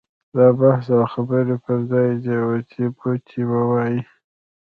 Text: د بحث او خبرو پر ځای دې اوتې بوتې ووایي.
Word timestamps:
د 0.35 0.37
بحث 0.59 0.85
او 0.97 1.03
خبرو 1.13 1.55
پر 1.65 1.77
ځای 1.91 2.09
دې 2.23 2.35
اوتې 2.47 2.85
بوتې 2.97 3.41
ووایي. 3.51 4.01